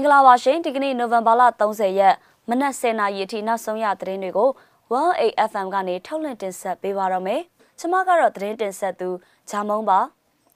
[0.00, 2.14] င်္ဂလာပါရှင်ဒီကနေ့နိုဝင်ဘာလ30ရက်
[2.48, 4.50] မနက်10:00နာရီအထိနောက်ဆုံးရသတင်းတွေကို
[4.92, 7.40] 1AFM ကနေထုတ်လွှင့်တင်ဆက်ပေးပါရမယ်။
[7.78, 9.08] ကျွန်မကတော့သတင်းတင်ဆက်သူ
[9.50, 9.98] ဂျာမုံပါ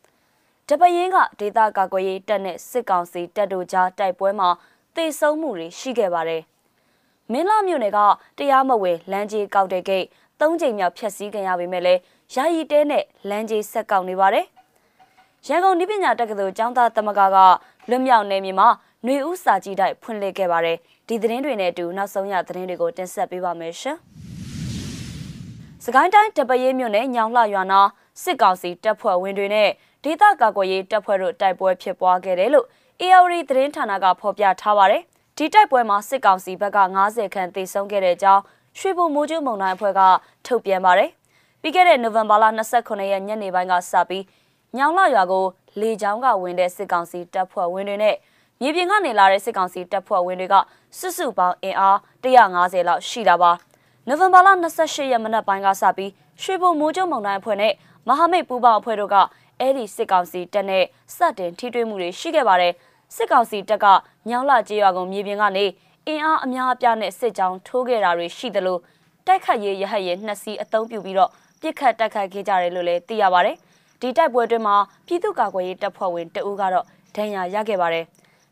[0.68, 4.48] ။တပရင်ကဒေသကာကွယ်ရေးတပ်နဲ့စစ်ကောင်စီတပ်တို့ကြားတိုက်ပွဲမှာ
[4.96, 6.42] တေဆုံးမှုတွေရှိခဲ့ပါတယ်။
[7.32, 7.98] မင်းလာမြို့နယ်က
[8.38, 10.04] တရားမဝင်လမ်းကြီးကောက်တဲ့ဂိတ်
[10.40, 12.00] ၃ချိန်မြောက်ဖျက်ဆီးခံရပေမဲ့လည်း
[12.34, 14.46] ယာယီတဲနဲ့လမ်းကြီးဆက်ကောက်နေပါတယ်။
[15.48, 17.36] ရန်ကုန်နိပညာတက္ကသိုလ်ကျောင်းသားသမဂ္ဂက
[17.88, 18.68] လွတ်မြောက်နေမြေမှာ
[19.06, 23.96] ຫນွေဦးစာကြည့်တိုက်ဖွင့်လှစ်ခဲ့ပါတယ်ဒီသတင်းတွေနဲ့အတူနောက်ဆုံးရသတင်းတွေကိုတင်ဆက်ပေးပါမယ်ရှင်
[25.84, 27.80] စကိုင်းတိုင်းတပရေးမြို့နယ်ညောင်လှရွာနာ
[28.22, 29.70] စစ်ကောင်စီတပ်ဖွဲ့ဝင်တွေနဲ့
[30.04, 32.66] ဒေသကာကွယ်ရေးတပ်ဖွဲ့တို့တိုက်ပွဲဖြစ်ပွားခဲ့တယ်လို့
[33.02, 35.02] ARD သတင်းဌာနကဖော်ပြထားပါတယ်
[35.36, 38.42] ဒီတိုက်ပွဲမှာစစ်ကောင်စီဘက်က90ခန့်သေဆုံးခဲ့တဲ့အကြောင်း
[38.78, 40.00] ရွှေဘုံမိုးကျုံမုံတိုင်းအဖွဲ့က
[40.46, 41.10] ထုတ်ပြန်ပါတယ်
[41.62, 42.44] ပြီးခဲ့တဲ့နိုဝင်ဘာလ
[42.78, 44.24] 29ရက်ညနေပိုင်းကစပြီး
[44.76, 45.44] ညောင်လှရွာကို
[45.80, 48.16] လေကြောင်းကဝင်တဲ့စစ်ကောင်စီတပ်ဖွဲ့ဝင်တွေနဲ့
[48.60, 50.54] မြေပြင်ကနေလာတဲ့စစ်ကောင်စီတပ်ဖွဲ့ဝင်တွေက
[50.98, 53.50] စုစုပေါင်းအင်အား150လောက်ရှိတာပါ
[54.08, 54.48] နိုဝင်ဘာလ
[54.80, 56.10] 28ရက်မနက်ပိုင်းကစပြီး
[56.42, 57.72] ရွှေဘုံမိုးကျုံမုံတိုင်းအဖွဲ့နဲ့
[58.08, 59.16] မဟာမိတ်ပူးပေါင်းအဖွဲ့တို့က
[59.60, 60.84] အဲ့ဒီစစ်ကောင်စီတပ်နဲ့
[61.16, 62.72] စတင်ထိတွေ့မှုတွေရှိခဲ့ပါတယ်
[63.14, 63.86] စစ်ကောင်စီတပ်က
[64.28, 65.64] ညောင်လာကျေးရွာကုန်မြေပြင်ကနေ
[66.06, 68.78] အင်အားအများအပြားနဲ့စစ်ကြောင်းထိုးခဲ့တာတွေရှိသလို
[69.26, 71.30] တိုက်ခတ်ရေးရဟတ်ရေးနှစ်စီးအုံပြုပြီးတော့
[71.60, 73.56] ပြစ်ခတ်တိုက်ခတ်ခဲ့ကြတယ်လို့လည်းသိရပါတယ်
[74.00, 74.76] ဒီတိုက်ပွဲတွင်မှာ
[75.06, 76.84] ပြည်သူ့ကာကွယ်ရေးတပ်ဖွဲ့ဝင်တအူးကတော့
[77.16, 78.04] ဒဏ်ရာရခဲ့ပါတယ်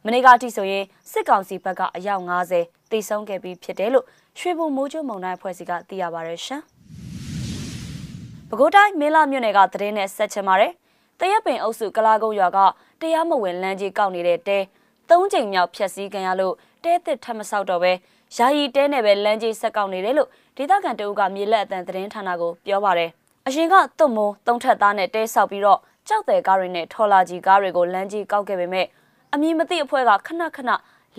[0.06, 2.24] မနေ့ကအထိဆိုရင်စစ်ကောင်စီဘက်ကအယောက်
[2.56, 4.06] 90တိတ်ဆုံးခဲ့ပြီးဖြစ်တယ်လို့
[4.38, 6.62] ရွှေဘုံမိုးကျုံမုံတိုင်းအဖွဲ့စီကသိရပါရရှင်။
[8.48, 10.72] ပဲခူးတိုင်းမင်းလာမြို့နယ်ကသတင်းနဲ့ဆက်ချင်ပါတယ်။
[11.20, 12.58] တရက်ပင်အုပ်စုကလာကုန်းရွာက
[13.00, 14.58] တရားမဝင်လမ်းကြီးကောက်နေတဲ့တဲ
[15.10, 17.92] သုံးချိန်မြောက်ဖြတ်စည်းခံရလို့တဲသစ်ထပ်မဆောက်တော့ပဲ
[18.36, 23.10] ယာယီတဲနဲ့ပဲလမ်းကြီးဆက်ကောက်နေတယ်လို့ဒေသခံတအုပ်ကမြေလက်အတန်သတင်းဌာနကိုပြောပါတယ်။
[23.46, 28.86] အရင်ကသွတ်မိုးသုံးထက်သားနဲ့တဲဆောက်ပြီးတော့ကြောက်တယ်ကားတွေနဲ့ထော်လာကြီးကားတွေကိုလမ်းကြီးကောက်ခဲ့ပေမဲ့
[29.34, 30.70] အမည်မသိအဖွဲ့ကခဏခဏ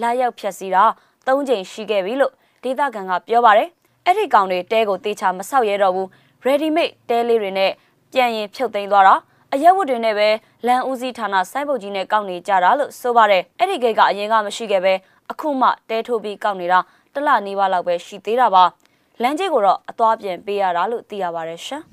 [0.01, 0.83] လာရောက်ဖြက်စီတာ
[1.25, 3.69] ၃ချိန်ရှိခဲ့ပြီလို့ဒေသခံကပြောပါတယ်
[4.05, 6.07] အဲ့ဒီကောင်တွေတဲကိုတေချာမဆောက်ရဲတော့ဘူး
[6.45, 7.71] ready made တဲလေးတွေနဲ့
[8.11, 9.15] ပြန်ရင်ဖြုတ်သိမ်းသွားတာ
[9.53, 10.29] အရက်ဝတ်တွေနဲ့ပဲ
[10.67, 14.93] လန်ဦးစီးဌာနစိုက်ပုတ်ကြီးနဲ့ကောက်နေကြတာလို့ဆိုပါတယ်အဲ့ဒီဂိတ်ကအရင်ကမရှိခဲ့ပဲ
[15.31, 16.79] အခုမှတဲထိုးပြီးကောက်နေတာ
[17.13, 18.63] တလနီးပါးလောက်ပဲရှိသေးတာပါ
[19.21, 21.83] လမ်းကြီးကိုတော့အသွားပြန်ပေးရတာလို့သိရပါတယ်ရှင်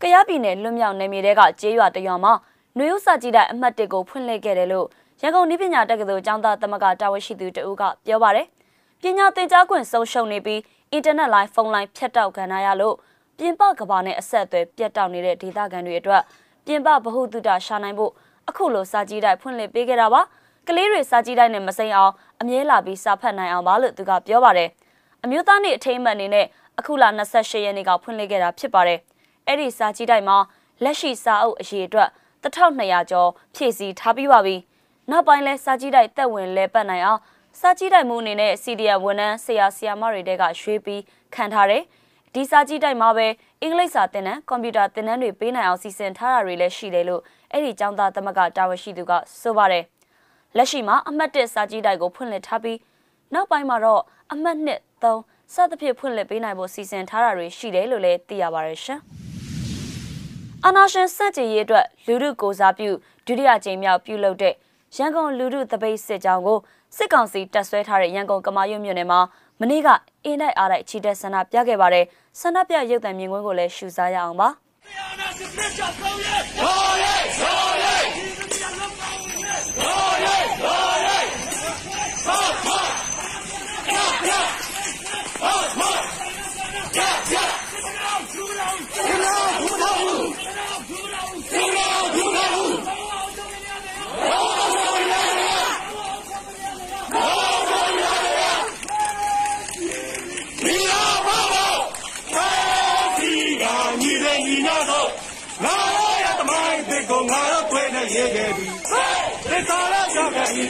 [0.00, 2.32] ကရပြည်နယ်လွတ်မြောက်နယ်မြေတဲကကျေးရွာတရွာမှာ
[2.78, 4.86] နွေဦးစာကြည့်တဲ့အမှတ်1ကိုဖွင့်လှစ်ခဲ့တယ်လို့
[5.22, 8.46] ရန်ကုန်နည်းပညာတက္ကသိုလ်ကျောင်းသားသမဂ္ဂတာဝန်ရှိသူတဦးကပြောပါတယ်။
[9.02, 10.60] ပညာသင်ကြားခွင့်ဆုံးရှုံးနေပြီး
[10.92, 12.94] အင်တာနက်လိုင်းဖုန်းလိုင်းဖြတ်တောက်ခံရလို့
[13.38, 16.22] ပြင်ပကဘာနဲ့အဆက်အသွယ်ပြတ်တောက်နေတဲ့ဒေသခံတွေအတွက်
[16.66, 18.12] ပြင်ပဗဟုသုတရှာနိုင်ဖို့
[18.48, 20.20] အခုလိုစာကြည့်တိုက်ဖွင့်လှစ်ပေးခဲ့တာပါ။
[20.68, 24.68] ကလေးတွေစာကြည့်တိုက်နဲ့မစိမ်းအောင်အမြဲလာပြီးစာဖတ်နိုင်အောင်ပါလို့သူကပြောပါတယ်။
[25.24, 26.46] အမျိုးသားနေ့အထိမ်းအမှတ်အနေနဲ့
[26.78, 28.98] အခုလ28ရက်နေ့ကဖွင့်လှစ်ခဲ့တာဖြစ်ပါတယ်။
[29.46, 30.36] အဲ့ဒီစာကြည့်တိုက်မှာ
[30.84, 32.08] လက်ရှိစာအုပ်အရေးအတွက်
[32.54, 34.56] 1200ကျော်ဖြည့်ဆည်းထားပြီးပါပြီ။
[35.10, 37.20] နောက်ပိုင်းလဲစာကြည့်တိုက်တက်ဝင်လဲပတ်နိုင်အောင်
[37.60, 41.02] စာကြည့်တိုက်မှုအနေနဲ့ CDM ဝန်ထမ်းဆရာဆရာမတွေတဲကရွှေးပြီး
[41.34, 41.82] ခံထားတယ်။
[42.34, 43.26] ဒီစာကြည့်တိုက်မှာပဲ
[43.62, 49.84] အင်္ဂလိပ်စာသင်တန်းကွန်ပျူတာသင်တန်းတွေပေးနိုင်အောင်စီစဉ်ထားတာတွေလည်းရှိတယ်လို့အဲ့ဒီကျောင်းသားသမဂ္ဂတာဝန်ရှိသူကဆိုပါတယ်။
[50.56, 52.78] လက်ရှိမှာအမှတ်1စာကြည့်တိုက်ကိုဖွင့်လှစ်ထားပြီး
[53.34, 54.02] နောက်ပိုင်းမှာတော့
[54.32, 54.68] အမှတ်2
[55.02, 59.00] 3စသဖြင့်ဖွင့်လှစ်ပေးနိုင်ဖို့စီစဉ်ထားတာတွေရှိတယ်လို့လည်းသိရပါတယ်ရှင်။
[60.68, 62.90] အာနာရှင်စန့်ကျင်ရေးအတွက်လူထုကိုစားပြု
[63.26, 64.54] ဒုတိယကြိမ်မြောက်ပြုလုပ်တဲ့
[64.96, 66.58] ရန်ကုန်လူထုတပိတ်စစ်ကြောင်းကို
[66.96, 69.20] စစ်ကောင်စီတပ်ဆွဲထားတဲ့ရန်ကုန်ကမာရွတ်မြို့နယ်မှာ
[69.60, 69.88] မနေ့က
[70.24, 72.04] အင်းတိုက်အားတိုက်ချီတက်ဆန္ဒပြခဲ့ပါတယ်
[72.40, 77.96] ဆန္ဒပြရုပ်သံမြင်ကွင်းကိုလည်းရှုစားရအောင်ပါအာနာရှင်စစ်ကြောင်းကိုရဲဟောရဲဟောရဲ
[79.78, 81.18] ဟောရဲဟောရဲ
[82.24, 82.86] ဟောဟော
[108.14, 108.66] ရေးခဲ့ပြီ
[109.50, 110.66] ဒီသာရကြခဲ့ပြီ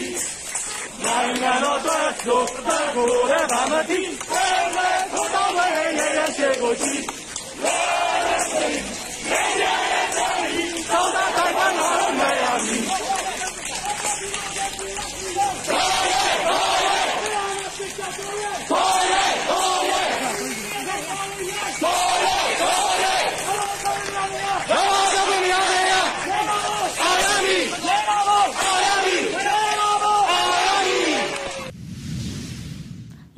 [1.05, 4.01] နိုင်ငံတော်အတွက်တို့အသက်ကိုလည်းဗာမတိ
[4.31, 6.95] ဘယ်မဲ့ထိုးတော့ရဲ့ရဲ့ရဲ့ရှိကိုရှိ
[10.91, 11.89] သောတာတိုင်းကနာ
[12.19, 12.79] မရပြီ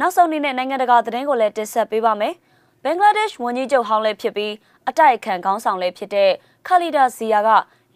[0.00, 2.34] နောက်ဆုံးအနေနဲ့နိုင်ငံတကာသတင်းကိုလည်းတင်ဆက်ပေးပါမယ်။
[2.84, 4.52] ဘင်္ဂလားဒေ့ရှ်ဝန်ကြီးချုပ်ဟောင်းလည်းဖြစ်ပြီး
[4.88, 6.30] အတိုက်အခံခေါင်းဆောင်လည်းဖြစ်တဲ့
[6.66, 7.48] ခါလီဒါဇီယာက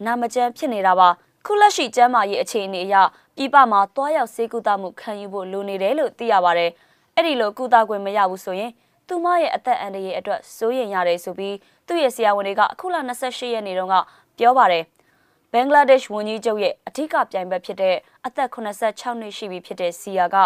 [0.05, 1.09] နာမကျန်းဖြစ်နေတာပါ
[1.45, 2.95] ခုလက်ရှိကျမ်းမာရေးအခြေအနေအရ
[3.35, 6.71] ပြည်ပမှာတွားရောက်ဆေးကုသမှုခံယူဖို့လိုနေတယ်လို့သိရပါတယ်။
[7.15, 8.71] အဲ့ဒီလိုကုသခွင့်မရဘူးဆိုရင်
[9.07, 11.55] သူမရဲ့အသက်အန္တရာယ်အတွက်စိုးရိမ်ရတယ်ဆိုပြီး
[11.87, 13.95] သူ့ရဲ့ဆရာဝန်တွေကအခုလ28ရက်နေ့တုန်းက
[14.37, 14.83] ပြောပါတယ်။
[15.53, 17.95] ဘင်္ဂလားဒေ့ရှ်ဝန်ကြီးချုပ်ရဲ့အထူးကပြိုင်ဘက်ဖြစ်တဲ့
[18.25, 20.37] အသက်86နှစ်ရှိပြီဖြစ်တဲ့စီယာက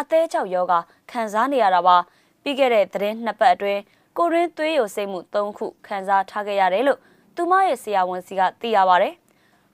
[0.00, 0.74] အသေးချောက်ယောဂ
[1.10, 1.96] ခံစားနေရတာပါ
[2.42, 3.80] ပြီးခဲ့တဲ့သတင်းနှစ်ပတ်အတွင်း
[4.16, 6.98] ကိုရင်းသွေးယိုစိတ်မှု၃ခုခံစားထားခဲ့ရတယ်လို့
[7.36, 9.14] သူမရဲ့ဆရာဝန်စီကသိရပါတယ်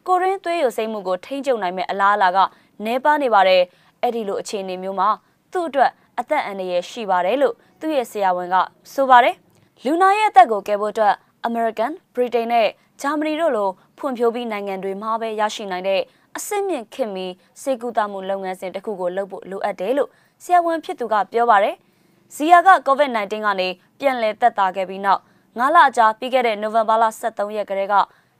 [0.06, 2.38] ကိုရင်းသွေးယိုစိတ်မှုကိုထိန်းချုပ်နိုင်မဲ့အလားအလာက
[2.86, 3.62] နေပါနေပါတယ်
[4.02, 5.08] အဲ့ဒီလိုအခြေအနေမျိုးမှာ
[5.52, 8.56] သူ့အတွက်အသက်အန္တရာယ်ရှိပါတယ်လို့သူ့ရဲ့ဆရာဝန်က
[8.92, 9.36] ဆိုပါတယ်
[9.84, 11.14] လူနာရဲ့အသက်ကိုကယ်ဖို့အတွက်
[11.48, 12.68] American, Britain နဲ့
[13.02, 16.00] Germany တို့လိုဖွံ့ဖြိုးပြီးနိုင်ငံတွေမှာပဲရရှိနိုင်တဲ့
[16.38, 17.26] အဆင့်မြင့်ခင်မီ
[17.62, 20.10] စေကူတာမှုလုပ်ငန်းစဉ်တစ်ခုကိုလုပ်ဖို့လိုအပ်တယ်လို့
[20.42, 21.76] ဆရာဝန်ဖြစ်သူကပြောပါတယ်။
[22.34, 23.68] ဇီယာက COVID-19 ကနေ
[23.98, 25.20] ပြန်လည်သက်သာခဲ့ပြီးနောက်
[25.58, 27.94] ၅လအကြာပြီးခဲ့တဲ့နိုဝင်ဘာလ23ရက်ကလေးက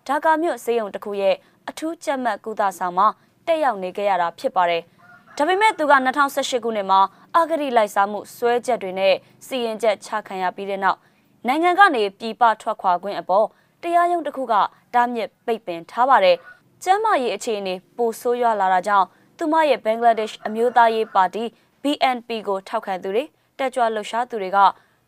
[0.09, 1.35] ဒါကာမြို့စေယုံတစ်ခုရဲ့
[1.69, 3.07] အထူးကြက်မှတ်ကုသဆောင်မှာ
[3.47, 4.83] တက်ရောက်နေခဲ့ရတာဖြစ်ပါတယ်။
[5.37, 5.95] ဒါပေမဲ့သူက
[6.31, 7.01] 2018ခုနှစ်မှာ
[7.35, 9.15] အာဂရိလိုက်စားမှုစွဲချက်တွေနဲ့
[9.47, 10.99] စီရင်ချက်ချခံရပြီးတဲ့နောက်
[11.47, 13.47] နိုင်ငံကနေပြည်ပထွက်ခွာခွင့်အပေါ်
[13.83, 14.55] တရားရုံးတစ်ခုက
[14.95, 16.37] တားမြစ်ပိတ်ပင်ထားပါတယ်။
[16.85, 19.07] ကျမ်းမာရေးအခြေအနေပိုဆိုးရွားလာတာကြောင့်
[19.39, 21.45] သူမရဲ့ဘင်္ဂလားဒေ့ရှ်အမျိုးသားရေးပါတီ
[21.83, 23.25] BNP ကိုထောက်ခံသူတွေ
[23.59, 24.59] တက်ကြွလှုပ်ရှားသူတွေက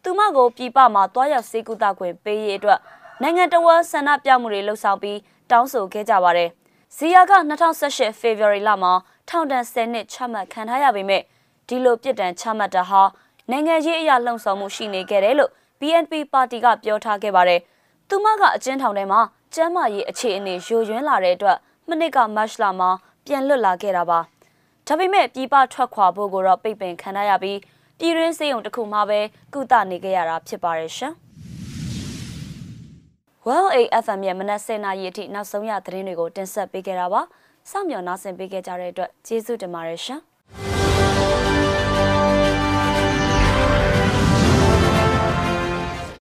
[0.03, 2.79] သူမကိုပြည်ပမှာတွားရောက်စေကူတာခွင့်ပေးရေးအတွက်
[3.23, 5.19] နိုင်ငံတော်ဝန်ဆန္ဒပြမှုတွေလှုပ်ဆောင်ပြီး
[5.50, 6.50] တောင်းဆိုခဲ့ကြပါတယ်။
[6.97, 7.32] ဇီယာက
[7.71, 8.93] 2018 February လမှာ
[9.29, 11.23] ထောင်ဒဏ်10နှစ်ချမှတ်ခံထားရပေမဲ့
[11.69, 13.03] ဒီလိုပြစ်ဒဏ်ချမှတ်တာဟာ
[13.50, 15.50] နိုင်ငံရေးအရာလှုံ့ဆော်မှုရှိနေခဲ့တယ်လို့
[15.81, 17.61] BNP ပါတီကပြောထားခဲ့ပါတယ်။
[18.09, 19.21] သူမကအကျဉ်းထောင်ထဲမှာ
[19.55, 21.59] ကျမ်းမာရေးအခြေအနေယိုယွင်းလာတဲ့အတွက်
[21.89, 22.91] မနစ်ကမတ်လမှာ
[23.27, 24.19] ပြန်လွတ်လာခဲ့တာပါ။
[24.87, 27.59] ဒါပေမဲ့ပြည်ပထွက်ခွာဖို့ကိုတော့ပိတ်ပင်ခံရပြီး
[27.99, 29.21] ပြည်ရင်းစေယုံတစ်ခုမှပဲ
[29.55, 31.12] ကုသနေခဲ့ရတာဖြစ်ပါတယ်ရှင်။
[33.47, 37.21] Well AFM ရဲ့မနက်10:00နာရီအထိနောက်ဆုံးရသတင်းတွေကိုတင်ဆက်ပေးခဲ့တာပါ။
[37.71, 40.23] စောင့်မျှော်နားဆင်ပေးခဲ့ကြတဲ့အတွက်ကျေးဇူးတင်ပါတယ်ရှင်။